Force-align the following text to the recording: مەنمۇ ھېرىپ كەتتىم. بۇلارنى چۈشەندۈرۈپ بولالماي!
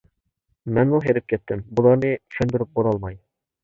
مەنمۇ 0.77 1.03
ھېرىپ 1.05 1.29
كەتتىم. 1.35 1.63
بۇلارنى 1.77 2.13
چۈشەندۈرۈپ 2.25 2.77
بولالماي! 2.77 3.25